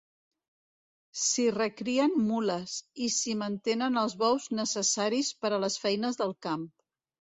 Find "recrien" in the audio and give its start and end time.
1.57-2.15